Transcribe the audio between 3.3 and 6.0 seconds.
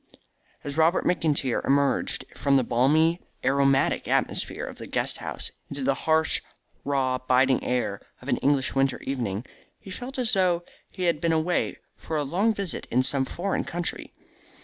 aromatic atmosphere of the great house, into the